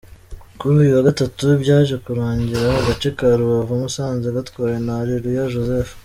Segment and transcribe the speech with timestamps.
[0.59, 5.91] Kuri uyu wa Gatatu, byaje kurangira agace ka Rubavu-Musanze gatwawe na Areruya Joseph.